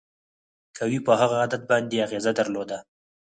قوې 0.77 0.99
په 1.07 1.13
هغه 1.21 1.35
عدد 1.45 1.61
باندې 1.71 2.03
اغیزه 2.05 2.31
درلوده. 2.39 2.77